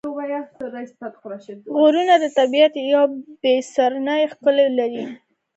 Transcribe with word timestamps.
غرونه 1.77 2.13
د 2.23 2.25
طبیعت 2.37 2.73
یوه 2.91 3.03
بېساري 3.41 3.99
ښکلا 4.31 4.65
لري. 4.79 5.03